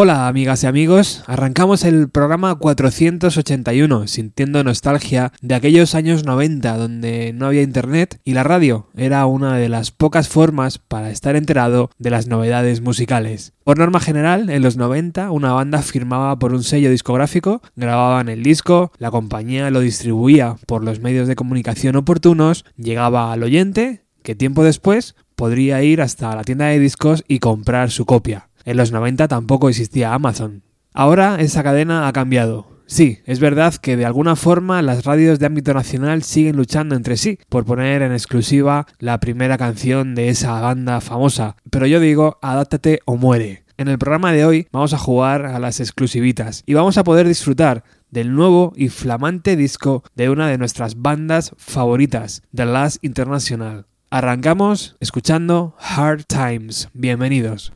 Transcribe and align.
Hola 0.00 0.28
amigas 0.28 0.62
y 0.62 0.68
amigos, 0.68 1.24
arrancamos 1.26 1.82
el 1.82 2.08
programa 2.08 2.54
481 2.54 4.06
sintiendo 4.06 4.62
nostalgia 4.62 5.32
de 5.42 5.56
aquellos 5.56 5.96
años 5.96 6.24
90 6.24 6.76
donde 6.76 7.32
no 7.32 7.46
había 7.46 7.62
internet 7.62 8.20
y 8.22 8.34
la 8.34 8.44
radio 8.44 8.86
era 8.96 9.26
una 9.26 9.56
de 9.56 9.68
las 9.68 9.90
pocas 9.90 10.28
formas 10.28 10.78
para 10.78 11.10
estar 11.10 11.34
enterado 11.34 11.90
de 11.98 12.10
las 12.10 12.28
novedades 12.28 12.80
musicales. 12.80 13.54
Por 13.64 13.78
norma 13.78 13.98
general, 13.98 14.50
en 14.50 14.62
los 14.62 14.76
90 14.76 15.32
una 15.32 15.52
banda 15.52 15.82
firmaba 15.82 16.38
por 16.38 16.54
un 16.54 16.62
sello 16.62 16.90
discográfico, 16.90 17.60
grababan 17.74 18.28
el 18.28 18.44
disco, 18.44 18.92
la 18.98 19.10
compañía 19.10 19.68
lo 19.72 19.80
distribuía 19.80 20.58
por 20.68 20.84
los 20.84 21.00
medios 21.00 21.26
de 21.26 21.34
comunicación 21.34 21.96
oportunos, 21.96 22.64
llegaba 22.76 23.32
al 23.32 23.42
oyente 23.42 24.04
que 24.22 24.36
tiempo 24.36 24.62
después 24.62 25.16
podría 25.34 25.82
ir 25.82 26.02
hasta 26.02 26.36
la 26.36 26.44
tienda 26.44 26.66
de 26.66 26.78
discos 26.78 27.24
y 27.26 27.40
comprar 27.40 27.90
su 27.90 28.06
copia. 28.06 28.48
En 28.68 28.76
los 28.76 28.92
90 28.92 29.28
tampoco 29.28 29.70
existía 29.70 30.12
Amazon. 30.12 30.62
Ahora 30.92 31.36
esa 31.40 31.62
cadena 31.62 32.06
ha 32.06 32.12
cambiado. 32.12 32.66
Sí, 32.84 33.20
es 33.24 33.40
verdad 33.40 33.74
que 33.74 33.96
de 33.96 34.04
alguna 34.04 34.36
forma 34.36 34.82
las 34.82 35.06
radios 35.06 35.38
de 35.38 35.46
ámbito 35.46 35.72
nacional 35.72 36.22
siguen 36.22 36.56
luchando 36.56 36.94
entre 36.94 37.16
sí 37.16 37.38
por 37.48 37.64
poner 37.64 38.02
en 38.02 38.12
exclusiva 38.12 38.86
la 38.98 39.20
primera 39.20 39.56
canción 39.56 40.14
de 40.14 40.28
esa 40.28 40.60
banda 40.60 41.00
famosa, 41.00 41.56
pero 41.70 41.86
yo 41.86 41.98
digo, 41.98 42.38
adáptate 42.42 43.00
o 43.06 43.16
muere. 43.16 43.64
En 43.78 43.88
el 43.88 43.96
programa 43.96 44.32
de 44.32 44.44
hoy 44.44 44.68
vamos 44.70 44.92
a 44.92 44.98
jugar 44.98 45.46
a 45.46 45.58
las 45.58 45.80
exclusivitas 45.80 46.62
y 46.66 46.74
vamos 46.74 46.98
a 46.98 47.04
poder 47.04 47.26
disfrutar 47.26 47.84
del 48.10 48.34
nuevo 48.34 48.74
y 48.76 48.90
flamante 48.90 49.56
disco 49.56 50.04
de 50.14 50.28
una 50.28 50.46
de 50.46 50.58
nuestras 50.58 51.00
bandas 51.00 51.54
favoritas, 51.56 52.42
The 52.54 52.66
Last 52.66 53.02
International. 53.02 53.86
Arrancamos 54.10 54.98
escuchando 55.00 55.74
Hard 55.78 56.24
Times. 56.24 56.90
Bienvenidos. 56.92 57.72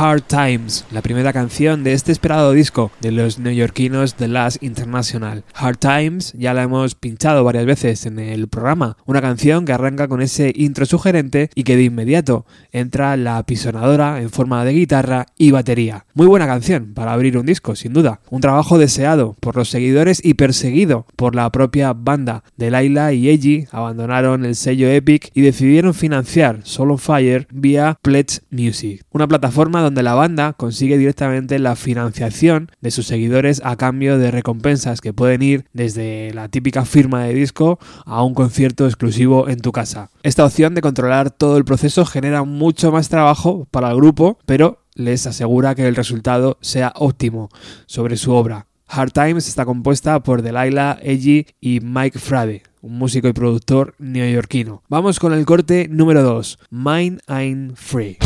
Hard 0.00 0.22
Times, 0.28 0.84
la 0.92 1.02
primera 1.02 1.32
canción 1.32 1.82
de 1.82 1.92
este 1.92 2.12
esperado 2.12 2.52
disco 2.52 2.92
de 3.00 3.10
los 3.10 3.40
neoyorquinos 3.40 4.14
The 4.14 4.28
Last 4.28 4.62
International. 4.62 5.42
Hard 5.54 5.78
Times 5.78 6.34
ya 6.38 6.54
la 6.54 6.62
hemos 6.62 6.94
pinchado 6.94 7.42
varias 7.42 7.66
veces 7.66 8.06
en 8.06 8.20
el 8.20 8.46
programa, 8.46 8.96
una 9.06 9.20
canción 9.20 9.64
que 9.64 9.72
arranca 9.72 10.06
con 10.06 10.22
ese 10.22 10.52
intro 10.54 10.86
sugerente 10.86 11.50
y 11.56 11.64
que 11.64 11.74
de 11.74 11.82
inmediato 11.82 12.46
entra 12.70 13.16
la 13.16 13.42
pisonadora 13.42 14.22
en 14.22 14.30
forma 14.30 14.64
de 14.64 14.74
guitarra 14.74 15.26
y 15.36 15.50
batería. 15.50 16.06
Muy 16.14 16.28
buena 16.28 16.46
canción 16.46 16.94
para 16.94 17.12
abrir 17.12 17.36
un 17.36 17.46
disco, 17.46 17.74
sin 17.74 17.92
duda. 17.92 18.20
Un 18.30 18.40
trabajo 18.40 18.78
deseado 18.78 19.34
por 19.40 19.56
los 19.56 19.68
seguidores 19.68 20.24
y 20.24 20.34
perseguido 20.34 21.06
por 21.16 21.34
la 21.34 21.50
propia 21.50 21.92
banda. 21.92 22.44
De 22.56 22.70
Laila 22.70 23.12
y 23.14 23.28
Eiji 23.28 23.66
abandonaron 23.72 24.44
el 24.44 24.54
sello 24.54 24.88
Epic 24.88 25.32
y 25.34 25.40
decidieron 25.40 25.92
financiar 25.92 26.60
Solo 26.62 26.98
Fire 26.98 27.48
vía 27.50 27.98
Pledge 28.00 28.42
Music, 28.52 29.02
una 29.10 29.26
plataforma 29.26 29.87
donde 29.88 30.02
la 30.02 30.12
banda 30.12 30.52
consigue 30.52 30.98
directamente 30.98 31.58
la 31.58 31.74
financiación 31.74 32.70
de 32.82 32.90
sus 32.90 33.06
seguidores 33.06 33.62
a 33.64 33.76
cambio 33.76 34.18
de 34.18 34.30
recompensas 34.30 35.00
que 35.00 35.14
pueden 35.14 35.40
ir 35.40 35.64
desde 35.72 36.30
la 36.34 36.50
típica 36.50 36.84
firma 36.84 37.24
de 37.24 37.32
disco 37.32 37.78
a 38.04 38.22
un 38.22 38.34
concierto 38.34 38.84
exclusivo 38.84 39.48
en 39.48 39.60
tu 39.60 39.72
casa. 39.72 40.10
Esta 40.22 40.44
opción 40.44 40.74
de 40.74 40.82
controlar 40.82 41.30
todo 41.30 41.56
el 41.56 41.64
proceso 41.64 42.04
genera 42.04 42.44
mucho 42.44 42.92
más 42.92 43.08
trabajo 43.08 43.66
para 43.70 43.90
el 43.90 43.96
grupo, 43.96 44.38
pero 44.44 44.84
les 44.94 45.26
asegura 45.26 45.74
que 45.74 45.88
el 45.88 45.96
resultado 45.96 46.58
sea 46.60 46.92
óptimo 46.94 47.48
sobre 47.86 48.18
su 48.18 48.32
obra. 48.32 48.66
Hard 48.88 49.12
Times 49.12 49.48
está 49.48 49.64
compuesta 49.64 50.22
por 50.22 50.42
Delilah, 50.42 50.98
Eiji 51.02 51.46
y 51.62 51.80
Mike 51.80 52.18
Frade, 52.18 52.62
un 52.82 52.98
músico 52.98 53.26
y 53.28 53.32
productor 53.32 53.94
neoyorquino. 53.98 54.82
Vamos 54.88 55.18
con 55.18 55.32
el 55.32 55.46
corte 55.46 55.88
número 55.88 56.22
2, 56.22 56.58
Mine 56.70 57.20
I'm 57.26 57.74
Free. 57.74 58.18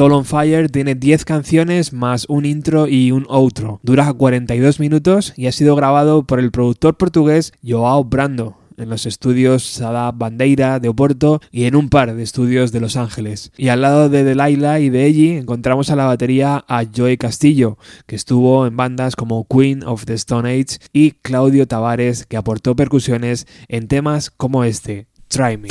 Soul 0.00 0.12
on 0.14 0.24
Fire 0.24 0.70
tiene 0.70 0.94
10 0.94 1.26
canciones 1.26 1.92
más 1.92 2.24
un 2.30 2.46
intro 2.46 2.88
y 2.88 3.12
un 3.12 3.26
outro. 3.28 3.80
Dura 3.82 4.10
42 4.10 4.80
minutos 4.80 5.34
y 5.36 5.46
ha 5.46 5.52
sido 5.52 5.76
grabado 5.76 6.22
por 6.22 6.40
el 6.40 6.50
productor 6.50 6.96
portugués 6.96 7.52
Joao 7.62 8.02
Brando 8.04 8.56
en 8.78 8.88
los 8.88 9.04
estudios 9.04 9.62
Sada 9.62 10.10
Bandeira 10.10 10.80
de 10.80 10.88
Oporto 10.88 11.42
y 11.52 11.64
en 11.64 11.76
un 11.76 11.90
par 11.90 12.14
de 12.14 12.22
estudios 12.22 12.72
de 12.72 12.80
Los 12.80 12.96
Ángeles. 12.96 13.52
Y 13.58 13.68
al 13.68 13.82
lado 13.82 14.08
de 14.08 14.24
Delilah 14.24 14.80
y 14.80 14.88
de 14.88 15.04
Ellie 15.04 15.36
encontramos 15.36 15.90
a 15.90 15.96
la 15.96 16.06
batería 16.06 16.64
a 16.66 16.84
Joey 16.86 17.18
Castillo, 17.18 17.76
que 18.06 18.16
estuvo 18.16 18.66
en 18.66 18.78
bandas 18.78 19.16
como 19.16 19.46
Queen 19.46 19.84
of 19.84 20.06
the 20.06 20.14
Stone 20.14 20.48
Age 20.48 20.78
y 20.94 21.10
Claudio 21.10 21.68
Tavares, 21.68 22.24
que 22.24 22.38
aportó 22.38 22.74
percusiones 22.74 23.46
en 23.68 23.86
temas 23.86 24.30
como 24.30 24.64
este, 24.64 25.08
Try 25.28 25.58
Me. 25.58 25.68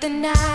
the 0.00 0.08
night. 0.08 0.53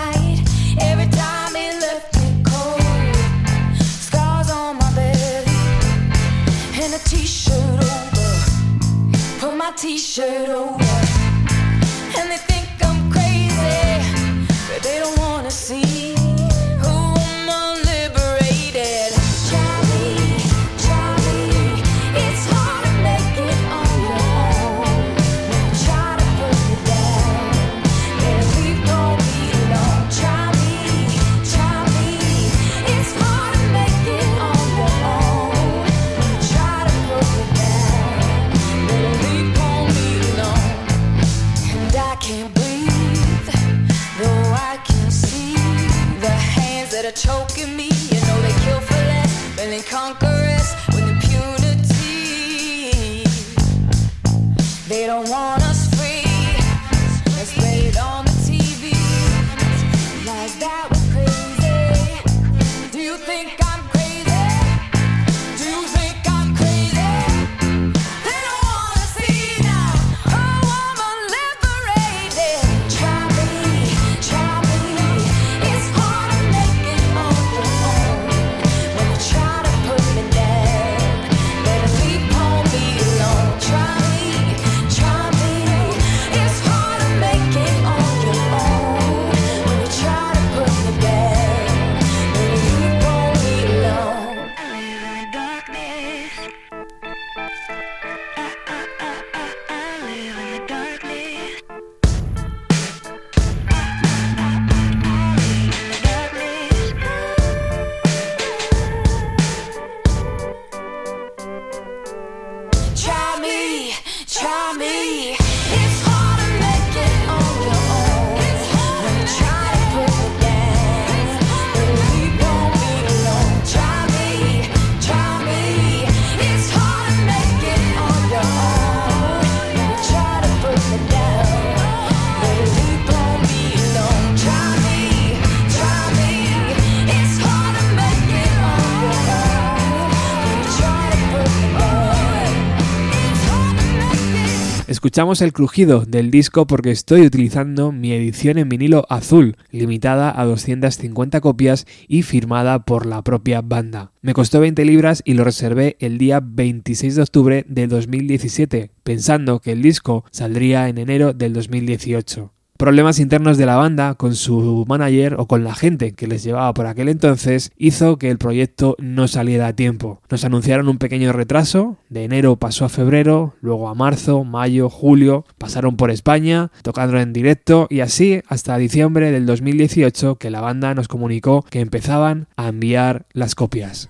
Escuchamos 145.20 145.42
el 145.42 145.52
crujido 145.52 146.06
del 146.06 146.32
disco 146.32 146.66
porque 146.66 146.92
estoy 146.92 147.26
utilizando 147.26 147.92
mi 147.92 148.14
edición 148.14 148.58
en 148.58 148.70
vinilo 148.70 149.06
azul, 149.10 149.58
limitada 149.70 150.32
a 150.34 150.46
250 150.46 151.42
copias 151.42 151.86
y 152.08 152.22
firmada 152.22 152.86
por 152.86 153.06
la 153.06 153.22
propia 153.22 153.60
banda. 153.60 154.14
Me 154.22 154.34
costó 154.34 154.62
20 154.62 154.86
libras 154.86 155.22
y 155.26 155.34
lo 155.34 155.44
reservé 155.44 155.98
el 156.00 156.20
día 156.20 156.40
26 156.42 157.18
de 157.18 157.22
octubre 157.22 157.66
de 157.68 157.88
2017, 157.88 158.92
pensando 159.04 159.60
que 159.60 159.74
el 159.74 159.82
disco 159.82 160.24
saldría 160.32 160.88
en 160.88 160.98
enero 160.98 161.34
del 161.34 161.52
2018 161.52 162.54
problemas 162.80 163.20
internos 163.20 163.58
de 163.58 163.66
la 163.66 163.76
banda 163.76 164.16
con 164.16 164.36
su 164.36 164.86
manager 164.88 165.36
o 165.38 165.48
con 165.48 165.66
la 165.66 165.76
gente 165.76 166.14
que 166.14 166.28
les 166.28 166.46
llevaba 166.46 166.74
por 166.74 166.88
aquel 166.88 167.10
entonces 167.10 167.72
hizo 167.78 168.16
que 168.18 168.30
el 168.30 168.38
proyecto 168.38 168.96
no 169.00 169.28
saliera 169.28 169.68
a 169.68 169.76
tiempo. 169.76 170.22
Nos 170.30 170.46
anunciaron 170.46 170.88
un 170.88 170.98
pequeño 170.98 171.34
retraso, 171.34 171.98
de 172.08 172.24
enero 172.24 172.56
pasó 172.56 172.86
a 172.86 172.90
febrero, 172.90 173.54
luego 173.60 173.90
a 173.90 173.96
marzo, 173.96 174.46
mayo, 174.46 174.90
julio, 174.90 175.46
pasaron 175.58 175.98
por 175.98 176.10
España, 176.10 176.72
tocando 176.82 177.20
en 177.20 177.34
directo 177.34 177.88
y 177.90 178.00
así 178.00 178.44
hasta 178.48 178.78
diciembre 178.78 179.34
del 179.34 179.46
2018 179.46 180.38
que 180.38 180.50
la 180.50 180.62
banda 180.62 180.94
nos 180.94 181.10
comunicó 181.10 181.66
que 181.70 181.82
empezaban 181.82 182.48
a 182.56 182.70
enviar 182.70 183.26
las 183.34 183.56
copias. 183.56 184.10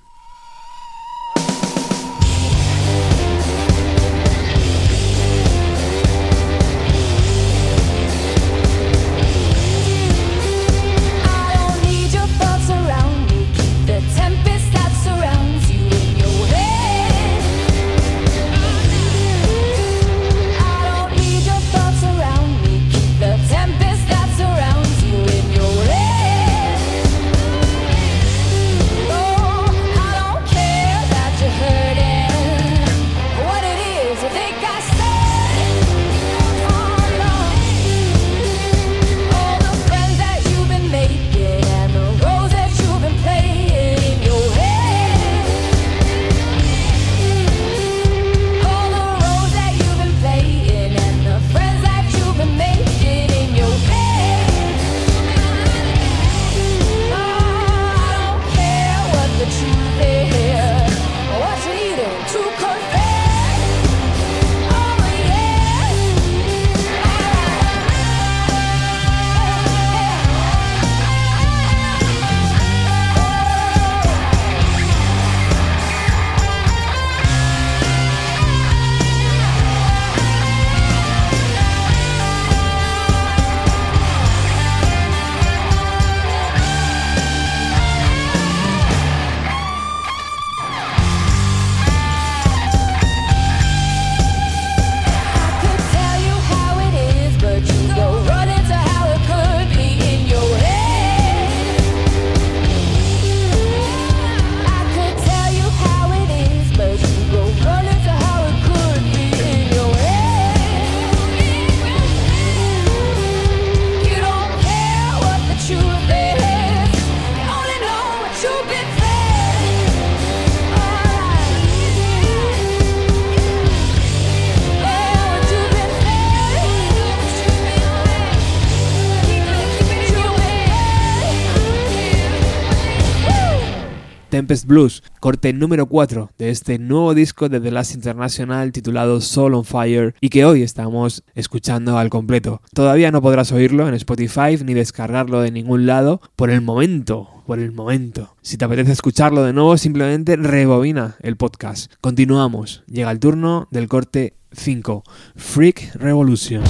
Tempest 134.39 134.67
Blues, 134.67 135.04
corte 135.19 135.52
número 135.52 135.88
4 135.88 136.32
de 136.38 136.49
este 136.49 136.80
nuevo 136.80 137.13
disco 137.13 137.49
de 137.49 137.60
The 137.60 137.71
Last 137.71 137.93
International 137.93 138.71
titulado 138.71 139.19
Soul 139.19 139.54
on 139.54 139.65
Fire 139.65 140.15
y 140.21 140.30
que 140.30 140.45
hoy 140.45 140.63
estamos 140.63 141.25
escuchando 141.36 141.97
al 141.97 142.10
completo. 142.10 142.62
Todavía 142.73 143.12
no 143.12 143.21
podrás 143.21 143.52
oírlo 143.52 143.89
en 143.89 143.95
Spotify 143.95 144.56
ni 144.63 144.73
descargarlo 144.73 145.41
de 145.41 145.52
ningún 145.52 145.86
lado 145.86 146.21
por 146.38 146.52
el 146.52 146.62
momento, 146.62 147.28
por 147.45 147.60
el 147.60 147.73
momento. 147.73 148.38
Si 148.41 148.56
te 148.56 148.63
apetece 148.63 148.93
escucharlo 148.93 149.43
de 149.43 149.52
nuevo, 149.52 149.75
simplemente 149.75 150.38
rebobina 150.38 151.17
el 151.19 151.36
podcast. 151.36 151.91
Continuamos. 151.99 152.86
Llega 152.88 153.12
el 153.12 153.19
turno 153.19 153.67
del 153.71 153.89
corte 153.89 154.36
5, 154.54 155.04
Freak 155.36 155.95
Revolution. 155.95 156.63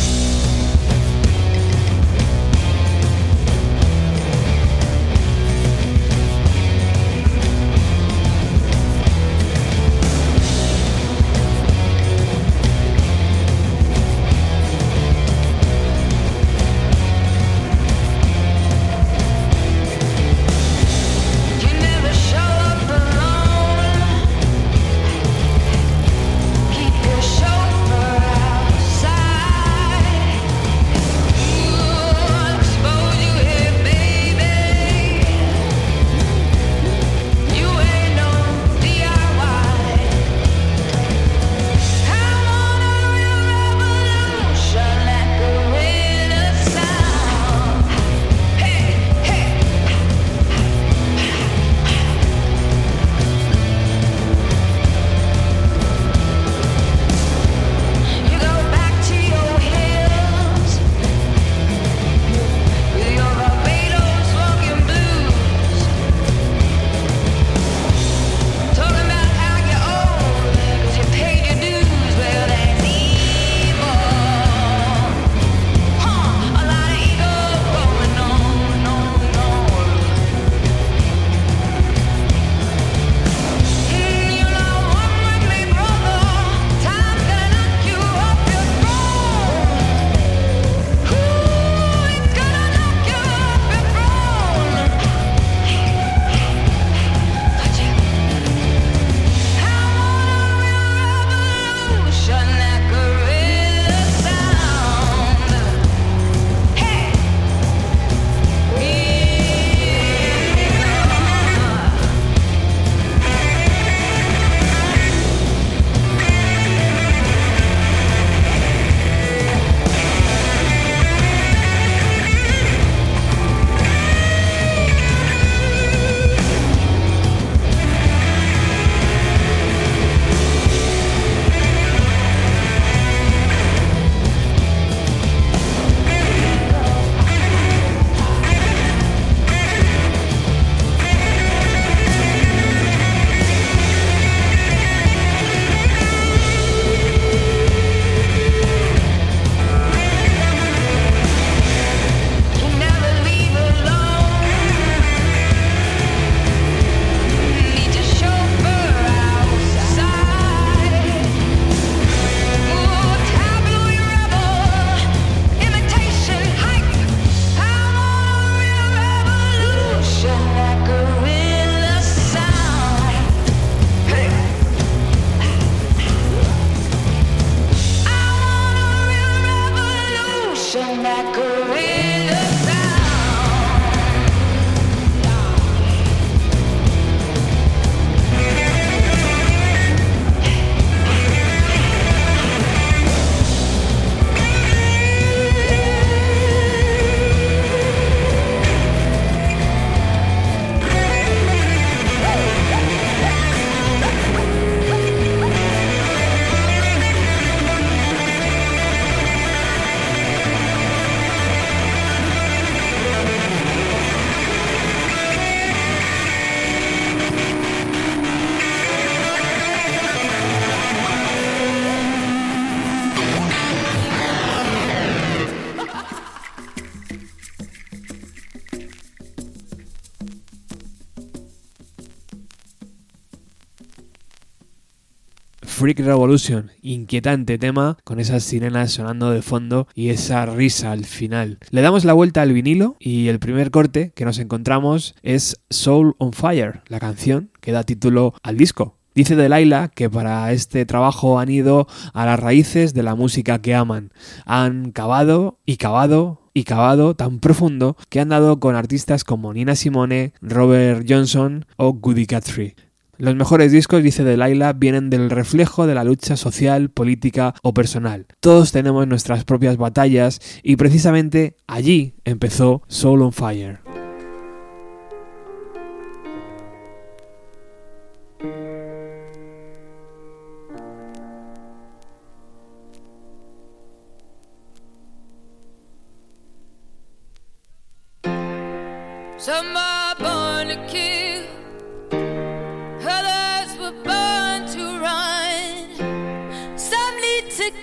Freak 235.79 235.99
Revolution, 235.99 236.71
inquietante 236.81 237.57
tema 237.57 237.97
con 238.03 238.19
esas 238.19 238.43
sirenas 238.43 238.91
sonando 238.91 239.31
de 239.31 239.41
fondo 239.41 239.87
y 239.95 240.09
esa 240.09 240.45
risa 240.45 240.91
al 240.91 241.05
final. 241.05 241.57
Le 241.71 241.81
damos 241.81 242.03
la 242.03 242.11
vuelta 242.11 242.41
al 242.41 242.51
vinilo 242.51 242.97
y 242.99 243.29
el 243.29 243.39
primer 243.39 243.71
corte 243.71 244.11
que 244.13 244.25
nos 244.25 244.39
encontramos 244.39 245.15
es 245.23 245.61
Soul 245.69 246.15
on 246.17 246.33
Fire, 246.33 246.81
la 246.89 246.99
canción 246.99 247.51
que 247.61 247.71
da 247.71 247.85
título 247.85 248.33
al 248.43 248.57
disco. 248.57 248.97
Dice 249.15 249.37
Delilah 249.37 249.87
que 249.87 250.09
para 250.09 250.51
este 250.51 250.85
trabajo 250.85 251.39
han 251.39 251.49
ido 251.49 251.87
a 252.13 252.25
las 252.25 252.41
raíces 252.41 252.93
de 252.93 253.03
la 253.03 253.15
música 253.15 253.61
que 253.61 253.73
aman. 253.73 254.11
Han 254.45 254.91
cavado 254.91 255.59
y 255.65 255.77
cavado 255.77 256.41
y 256.53 256.65
cavado 256.65 257.15
tan 257.15 257.39
profundo 257.39 257.95
que 258.09 258.19
han 258.19 258.27
dado 258.27 258.59
con 258.59 258.75
artistas 258.75 259.23
como 259.23 259.53
Nina 259.53 259.77
Simone, 259.77 260.33
Robert 260.41 261.05
Johnson 261.07 261.65
o 261.77 261.93
Goody 261.93 262.25
Guthrie. 262.25 262.75
Los 263.19 263.35
mejores 263.35 263.73
discos, 263.73 264.01
dice 264.01 264.23
Delilah, 264.23 264.71
vienen 264.71 265.09
del 265.09 265.29
reflejo 265.29 265.85
de 265.85 265.93
la 265.93 266.05
lucha 266.05 266.37
social, 266.37 266.89
política 266.89 267.53
o 267.63 267.73
personal. 267.73 268.27
Todos 268.39 268.71
tenemos 268.71 269.05
nuestras 269.07 269.43
propias 269.43 269.75
batallas 269.75 270.39
y 270.63 270.77
precisamente 270.77 271.57
allí 271.67 272.13
empezó 272.23 272.81
Soul 272.87 273.23
on 273.23 273.33
Fire. 273.33 273.81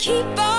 Keep 0.06 0.38
on 0.38 0.55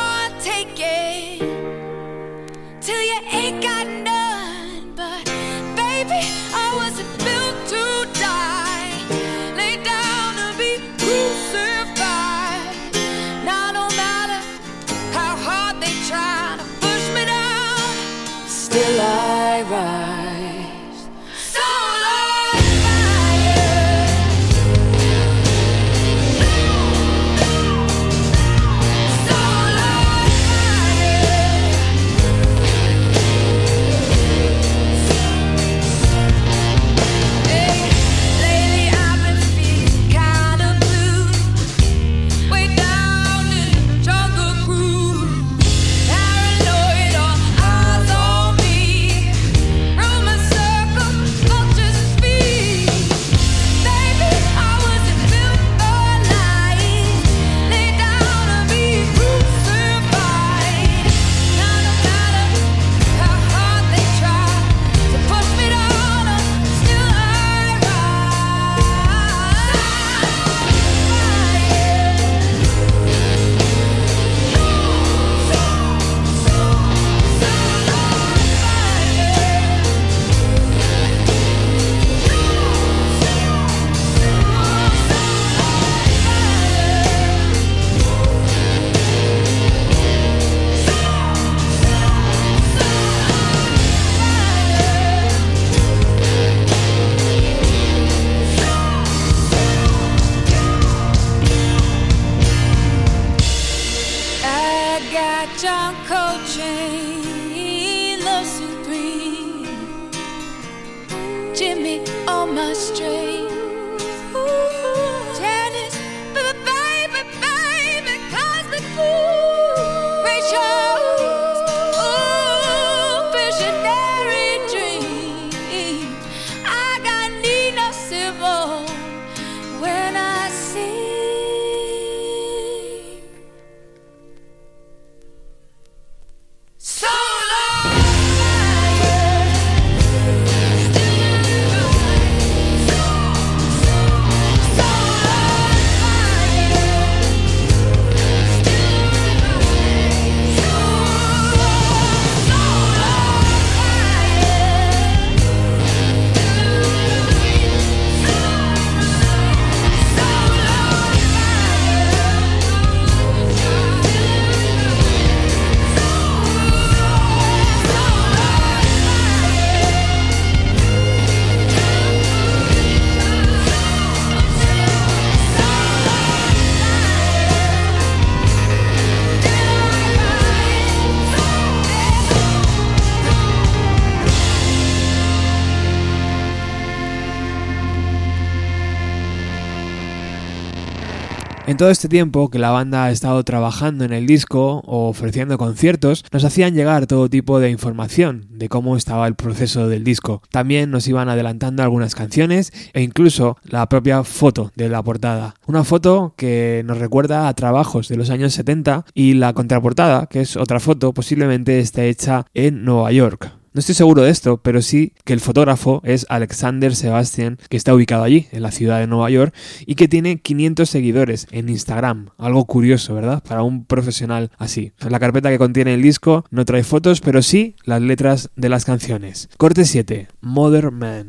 En 191.78 191.80
todo 191.80 191.92
este 191.92 192.10
tiempo 192.10 192.50
que 192.50 192.58
la 192.58 192.72
banda 192.72 193.04
ha 193.04 193.12
estado 193.12 193.44
trabajando 193.44 194.04
en 194.04 194.12
el 194.12 194.26
disco 194.26 194.82
o 194.88 195.10
ofreciendo 195.10 195.60
conciertos, 195.60 196.26
nos 196.32 196.44
hacían 196.44 196.74
llegar 196.74 197.06
todo 197.06 197.30
tipo 197.30 197.60
de 197.60 197.70
información 197.70 198.48
de 198.50 198.68
cómo 198.68 198.98
estaba 198.98 199.28
el 199.28 199.36
proceso 199.36 199.88
del 199.88 200.04
disco. 200.04 200.42
También 200.50 200.90
nos 200.90 201.08
iban 201.08 201.30
adelantando 201.30 201.84
algunas 201.84 202.16
canciones 202.16 202.74
e 202.94 203.04
incluso 203.04 203.58
la 203.64 203.88
propia 203.90 204.24
foto 204.24 204.72
de 204.76 204.90
la 204.90 205.04
portada. 205.04 205.54
Una 205.68 205.84
foto 205.84 206.34
que 206.36 206.82
nos 206.84 206.98
recuerda 206.98 207.48
a 207.48 207.54
trabajos 207.54 208.08
de 208.08 208.18
los 208.18 208.32
años 208.32 208.56
70 208.56 209.06
y 209.14 209.36
la 209.36 209.54
contraportada, 209.54 210.26
que 210.26 210.42
es 210.42 210.58
otra 210.58 210.80
foto, 210.80 211.14
posiblemente 211.14 211.78
esté 211.78 212.10
hecha 212.10 212.48
en 212.56 212.86
Nueva 212.86 213.12
York. 213.12 213.57
No 213.78 213.82
estoy 213.82 213.94
seguro 213.94 214.24
de 214.24 214.32
esto, 214.32 214.58
pero 214.58 214.82
sí 214.82 215.14
que 215.24 215.34
el 215.34 215.40
fotógrafo 215.40 216.02
es 216.04 216.26
Alexander 216.30 216.96
Sebastian, 216.96 217.60
que 217.70 217.78
está 217.78 217.94
ubicado 217.94 218.24
allí, 218.24 218.48
en 218.52 218.64
la 218.64 218.72
ciudad 218.72 219.00
de 219.00 219.06
Nueva 219.06 219.30
York, 219.30 219.54
y 219.86 219.94
que 219.94 220.08
tiene 220.08 220.40
500 220.40 220.90
seguidores 220.90 221.46
en 221.52 221.70
Instagram. 221.70 222.32
Algo 222.40 222.66
curioso, 222.66 223.14
¿verdad? 223.14 223.44
Para 223.48 223.62
un 223.62 223.86
profesional 223.86 224.50
así. 224.58 224.94
La 225.08 225.20
carpeta 225.20 225.52
que 225.52 225.60
contiene 225.60 225.94
el 225.94 226.02
disco 226.02 226.44
no 226.50 226.66
trae 226.66 226.84
fotos, 226.84 227.22
pero 227.22 227.44
sí 227.44 227.76
las 227.84 228.02
letras 228.02 228.50
de 228.56 228.70
las 228.70 228.84
canciones. 228.84 229.48
Corte 229.58 229.86
7, 229.86 230.28
Mother 230.42 230.90
Man. 230.90 231.28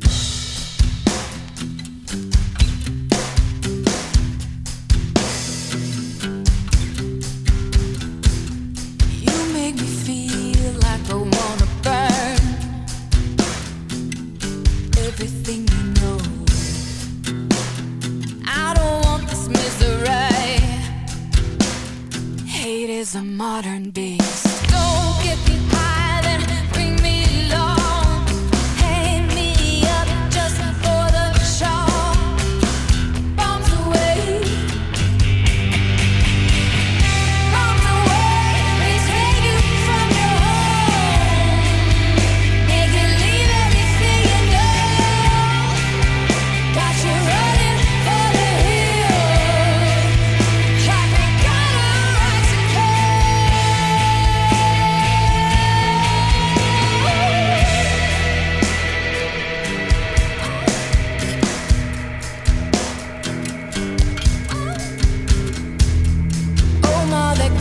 Is 23.09 23.14
a 23.14 23.23
modern 23.23 23.90
beast. 23.90 24.48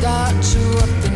got 0.01 0.55
you 0.55 0.77
up 0.77 1.06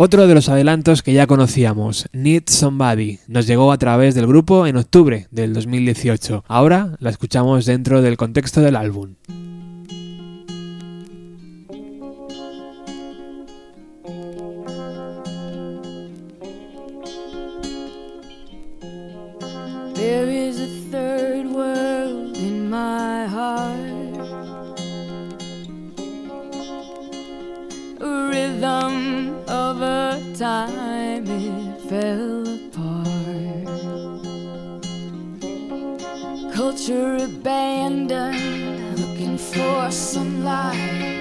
Otro 0.00 0.28
de 0.28 0.34
los 0.36 0.48
adelantos 0.48 1.02
que 1.02 1.12
ya 1.12 1.26
conocíamos, 1.26 2.08
Need 2.12 2.44
Somebody, 2.46 3.18
nos 3.26 3.48
llegó 3.48 3.72
a 3.72 3.78
través 3.78 4.14
del 4.14 4.28
grupo 4.28 4.68
en 4.68 4.76
octubre 4.76 5.26
del 5.32 5.52
2018. 5.54 6.44
Ahora 6.46 6.94
la 7.00 7.10
escuchamos 7.10 7.66
dentro 7.66 8.00
del 8.00 8.16
contexto 8.16 8.60
del 8.60 8.76
álbum. 8.76 9.16
Rhythm 28.00 29.37
time 30.38 31.26
it 31.26 31.80
fell 31.88 32.46
apart. 32.46 33.66
Culture 36.54 37.16
abandoned, 37.16 38.96
looking 39.00 39.36
for 39.36 39.90
some 39.90 40.44
light. 40.44 41.17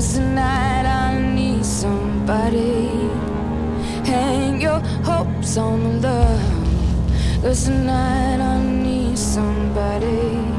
Cause 0.00 0.14
tonight 0.14 0.86
I 0.86 1.20
need 1.20 1.62
somebody. 1.62 2.88
Hang 4.08 4.58
your 4.58 4.80
hopes 5.04 5.58
on 5.58 6.00
love. 6.00 7.42
Cause 7.42 7.64
tonight 7.66 8.40
I 8.40 8.62
need 8.64 9.18
somebody. 9.18 10.49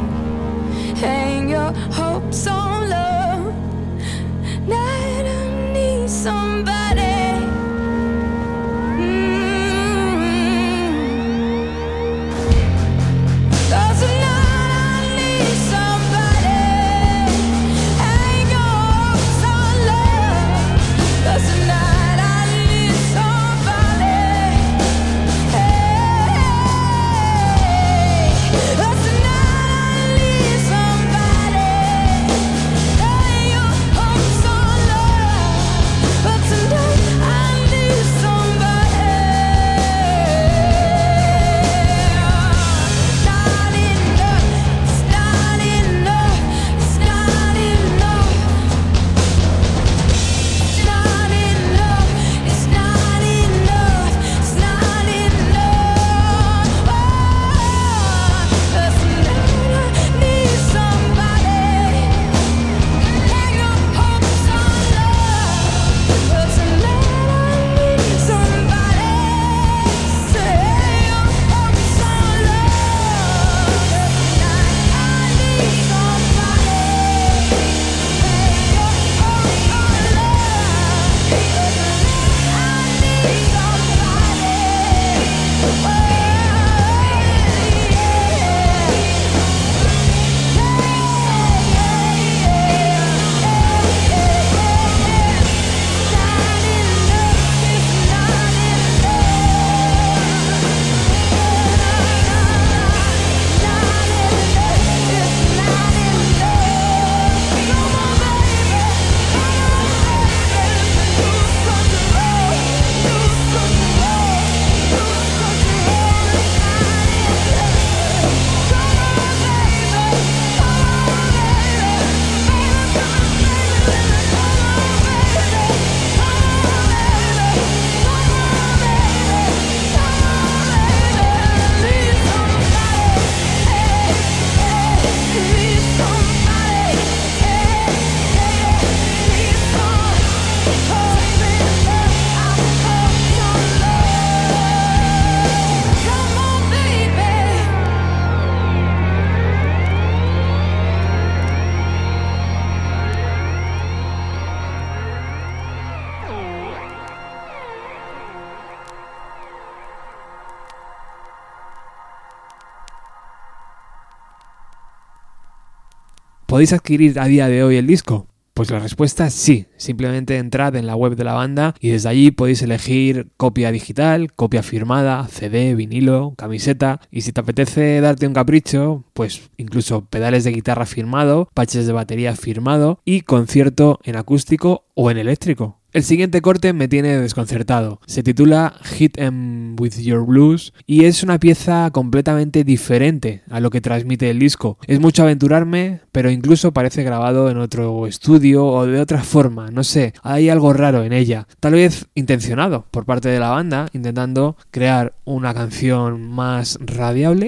¿Podéis 166.61 166.73
adquirir 166.73 167.19
a 167.19 167.25
día 167.25 167.47
de 167.47 167.63
hoy 167.63 167.77
el 167.77 167.87
disco? 167.87 168.27
Pues 168.53 168.69
la 168.69 168.77
respuesta 168.77 169.25
es 169.25 169.33
sí. 169.33 169.65
Simplemente 169.77 170.37
entrad 170.37 170.75
en 170.75 170.85
la 170.85 170.95
web 170.95 171.15
de 171.15 171.23
la 171.23 171.33
banda 171.33 171.73
y 171.79 171.89
desde 171.89 172.09
allí 172.09 172.29
podéis 172.29 172.61
elegir 172.61 173.31
copia 173.35 173.71
digital, 173.71 174.31
copia 174.33 174.61
firmada, 174.61 175.27
CD, 175.27 175.73
vinilo, 175.73 176.35
camiseta 176.37 177.01
y 177.09 177.21
si 177.21 177.31
te 177.31 177.41
apetece 177.41 177.99
darte 177.99 178.27
un 178.27 178.35
capricho, 178.35 179.05
pues 179.13 179.49
incluso 179.57 180.05
pedales 180.05 180.43
de 180.43 180.51
guitarra 180.51 180.85
firmado, 180.85 181.49
patches 181.55 181.87
de 181.87 181.93
batería 181.93 182.35
firmado 182.35 182.99
y 183.05 183.21
concierto 183.21 183.99
en 184.03 184.15
acústico 184.15 184.85
o 184.93 185.09
en 185.09 185.17
eléctrico. 185.17 185.80
El 185.93 186.03
siguiente 186.03 186.41
corte 186.41 186.71
me 186.71 186.87
tiene 186.87 187.17
desconcertado. 187.17 187.99
Se 188.05 188.23
titula 188.23 188.75
Hit 188.81 189.17
Em 189.17 189.75
With 189.77 189.99
Your 189.99 190.25
Blues 190.25 190.73
y 190.85 191.03
es 191.03 191.21
una 191.21 191.37
pieza 191.37 191.89
completamente 191.91 192.63
diferente 192.63 193.43
a 193.49 193.59
lo 193.59 193.69
que 193.71 193.81
transmite 193.81 194.29
el 194.29 194.39
disco. 194.39 194.77
Es 194.87 195.01
mucho 195.01 195.23
aventurarme, 195.23 195.99
pero 196.13 196.31
incluso 196.31 196.71
parece 196.71 197.03
grabado 197.03 197.49
en 197.49 197.57
otro 197.57 198.07
estudio 198.07 198.65
o 198.65 198.85
de 198.85 199.01
otra 199.01 199.21
forma, 199.21 199.69
no 199.69 199.83
sé, 199.83 200.13
hay 200.23 200.47
algo 200.47 200.71
raro 200.71 201.03
en 201.03 201.11
ella. 201.11 201.45
Tal 201.59 201.73
vez 201.73 202.05
intencionado 202.15 202.85
por 202.89 203.05
parte 203.05 203.27
de 203.27 203.39
la 203.39 203.49
banda, 203.49 203.87
intentando 203.91 204.55
crear 204.71 205.13
una 205.25 205.53
canción 205.53 206.21
más 206.31 206.79
radiable. 206.79 207.47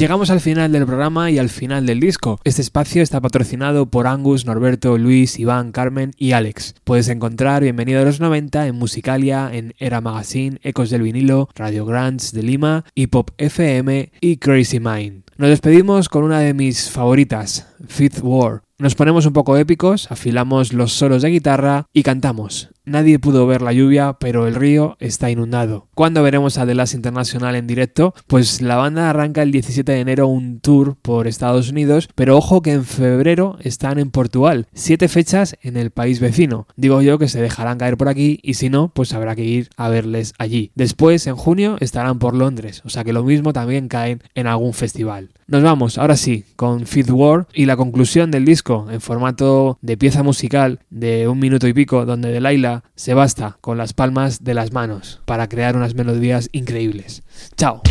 Llegamos 0.00 0.30
al 0.30 0.40
final 0.40 0.72
del 0.72 0.86
programa 0.86 1.30
y 1.30 1.36
al 1.36 1.50
final 1.50 1.84
del 1.84 2.00
disco. 2.00 2.40
Este 2.44 2.62
espacio 2.62 3.02
está 3.02 3.20
patrocinado 3.20 3.90
por 3.90 4.06
Angus, 4.06 4.46
Norberto, 4.46 4.96
Luis, 4.96 5.38
Iván, 5.38 5.72
Carmen 5.72 6.12
y 6.16 6.32
Alex. 6.32 6.74
Puedes 6.84 7.08
encontrar 7.08 7.62
Bienvenido 7.62 8.00
a 8.00 8.06
los 8.06 8.18
90 8.18 8.66
en 8.66 8.76
Musicalia, 8.76 9.50
en 9.52 9.74
Era 9.76 10.00
Magazine, 10.00 10.58
Ecos 10.62 10.88
del 10.88 11.02
Vinilo, 11.02 11.50
Radio 11.54 11.84
Grants 11.84 12.32
de 12.32 12.42
Lima, 12.42 12.86
Hip 12.94 13.14
Hop 13.14 13.32
FM 13.36 14.10
y 14.22 14.38
Crazy 14.38 14.80
Mind. 14.80 15.24
Nos 15.36 15.50
despedimos 15.50 16.08
con 16.08 16.24
una 16.24 16.40
de 16.40 16.54
mis 16.54 16.88
favoritas, 16.88 17.66
Fifth 17.86 18.20
War. 18.22 18.62
Nos 18.78 18.94
ponemos 18.94 19.26
un 19.26 19.34
poco 19.34 19.58
épicos, 19.58 20.10
afilamos 20.10 20.72
los 20.72 20.94
solos 20.94 21.20
de 21.20 21.28
guitarra 21.28 21.88
y 21.92 22.04
cantamos. 22.04 22.70
Nadie 22.84 23.18
pudo 23.18 23.46
ver 23.46 23.62
la 23.62 23.72
lluvia, 23.72 24.14
pero 24.14 24.46
el 24.46 24.54
río 24.54 24.96
está 25.00 25.30
inundado. 25.30 25.86
¿Cuándo 25.94 26.22
veremos 26.22 26.56
a 26.56 26.66
The 26.66 26.74
Last 26.74 26.94
International 26.94 27.54
en 27.54 27.66
directo? 27.66 28.14
Pues 28.26 28.62
la 28.62 28.76
banda 28.76 29.10
arranca 29.10 29.42
el 29.42 29.52
17 29.52 29.92
de 29.92 30.00
enero 30.00 30.26
un 30.28 30.60
tour 30.60 30.96
por 31.00 31.26
Estados 31.26 31.70
Unidos, 31.70 32.08
pero 32.14 32.36
ojo 32.36 32.62
que 32.62 32.72
en 32.72 32.84
febrero 32.84 33.58
están 33.60 33.98
en 33.98 34.10
Portugal. 34.10 34.66
Siete 34.72 35.08
fechas 35.08 35.56
en 35.62 35.76
el 35.76 35.90
país 35.90 36.20
vecino. 36.20 36.66
Digo 36.76 37.02
yo 37.02 37.18
que 37.18 37.28
se 37.28 37.42
dejarán 37.42 37.78
caer 37.78 37.96
por 37.96 38.08
aquí 38.08 38.40
y 38.42 38.54
si 38.54 38.70
no, 38.70 38.90
pues 38.94 39.12
habrá 39.12 39.36
que 39.36 39.44
ir 39.44 39.68
a 39.76 39.88
verles 39.88 40.32
allí. 40.38 40.72
Después, 40.74 41.26
en 41.26 41.36
junio, 41.36 41.76
estarán 41.80 42.18
por 42.18 42.34
Londres, 42.34 42.82
o 42.84 42.88
sea 42.88 43.04
que 43.04 43.12
lo 43.12 43.24
mismo 43.24 43.52
también 43.52 43.88
caen 43.88 44.22
en 44.34 44.46
algún 44.46 44.72
festival. 44.72 45.30
Nos 45.50 45.64
vamos, 45.64 45.98
ahora 45.98 46.16
sí, 46.16 46.44
con 46.54 46.86
Fifth 46.86 47.10
War 47.10 47.48
y 47.52 47.66
la 47.66 47.76
conclusión 47.76 48.30
del 48.30 48.44
disco 48.44 48.86
en 48.88 49.00
formato 49.00 49.78
de 49.82 49.96
pieza 49.96 50.22
musical 50.22 50.78
de 50.90 51.26
un 51.26 51.40
minuto 51.40 51.66
y 51.66 51.72
pico, 51.72 52.06
donde 52.06 52.30
Delilah 52.30 52.69
se 52.94 53.14
basta 53.14 53.58
con 53.60 53.78
las 53.78 53.92
palmas 53.92 54.44
de 54.44 54.54
las 54.54 54.72
manos 54.72 55.20
para 55.24 55.48
crear 55.48 55.76
unas 55.76 55.94
melodías 55.94 56.48
increíbles. 56.52 57.22
¡Chao! 57.56 57.82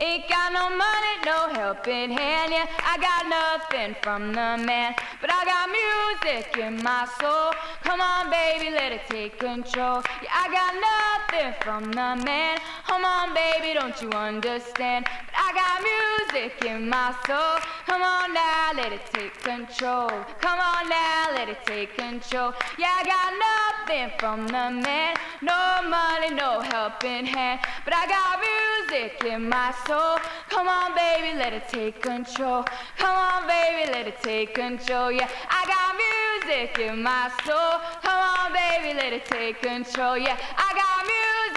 Ain't 0.00 0.28
got 0.28 0.52
no 0.52 0.70
money, 0.70 1.14
no 1.24 1.60
helping 1.60 2.10
hand. 2.10 2.52
Yeah, 2.52 2.66
I 2.84 2.96
got 2.98 3.28
nothing 3.28 3.94
from 4.02 4.28
the 4.32 4.64
man, 4.64 4.94
but 5.20 5.30
I 5.32 5.44
got 5.44 5.68
music 5.70 6.56
in 6.56 6.82
my 6.82 7.08
soul. 7.20 7.52
Come 7.82 8.00
on, 8.00 8.30
baby, 8.30 8.70
let 8.70 8.92
it 8.92 9.02
take 9.08 9.38
control. 9.38 10.02
Yeah, 10.22 10.32
I 10.32 10.46
got 10.50 10.72
nothing 10.90 11.54
from 11.62 11.92
the 11.92 12.24
man. 12.24 12.58
Come 12.86 13.04
on, 13.04 13.34
baby, 13.34 13.74
don't 13.74 14.00
you 14.02 14.10
understand? 14.10 15.06
I 15.50 15.52
got 15.52 15.82
music 15.82 16.64
in 16.64 16.88
my 16.88 17.12
soul. 17.26 17.58
Come 17.84 18.02
on 18.02 18.32
now, 18.32 18.70
let 18.76 18.92
it 18.92 19.00
take 19.12 19.34
control. 19.42 20.08
Come 20.40 20.60
on 20.60 20.88
now, 20.88 21.26
let 21.34 21.48
it 21.48 21.58
take 21.66 21.96
control. 21.96 22.54
Yeah, 22.78 22.94
I 22.94 23.02
got 23.02 23.30
nothing 23.48 24.12
from 24.16 24.46
the 24.46 24.70
man. 24.86 25.16
No 25.42 25.82
money, 25.88 26.30
no 26.32 26.60
helping 26.60 27.26
hand. 27.26 27.58
But 27.84 27.94
I 27.96 28.06
got 28.06 28.38
music 28.38 29.24
in 29.24 29.48
my 29.48 29.74
soul. 29.88 30.18
Come 30.50 30.68
on, 30.68 30.94
baby, 30.94 31.36
let 31.36 31.52
it 31.52 31.68
take 31.68 32.00
control. 32.00 32.64
Come 32.96 33.16
on, 33.16 33.48
baby, 33.48 33.90
let 33.90 34.06
it 34.06 34.22
take 34.22 34.54
control. 34.54 35.10
Yeah, 35.10 35.28
I 35.50 35.66
got 35.66 35.98
music 35.98 36.78
in 36.78 37.02
my 37.02 37.28
soul. 37.44 37.80
Come 38.02 38.22
on, 38.22 38.52
baby, 38.52 38.96
let 38.96 39.12
it 39.12 39.24
take 39.24 39.60
control. 39.60 40.16
Yeah, 40.16 40.38
I 40.56 40.70
got 40.78 40.90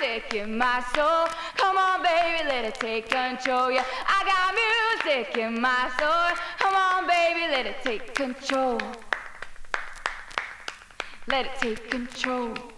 music 0.03 0.33
in 0.33 0.57
my 0.57 0.83
soul. 0.95 1.27
Come 1.55 1.77
on, 1.77 2.03
baby, 2.03 2.47
let 2.47 2.65
it 2.65 2.75
take 2.75 3.09
control. 3.09 3.71
Yeah, 3.71 3.85
I 4.05 4.23
got 4.25 5.13
music 5.13 5.37
in 5.37 5.61
my 5.61 5.89
soul. 5.99 6.37
Come 6.59 6.75
on, 6.75 7.07
baby, 7.07 7.51
let 7.51 7.65
it 7.65 7.77
take 7.83 8.13
control. 8.13 8.79
Let 11.27 11.45
it 11.45 11.51
take 11.59 11.89
control. 11.89 12.72